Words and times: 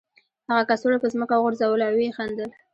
هغه 0.49 0.63
کڅوړه 0.69 0.97
په 1.01 1.07
ځمکه 1.13 1.33
وغورځوله 1.37 1.85
او 1.87 1.93
ویې 1.97 2.15
خندل 2.17 2.49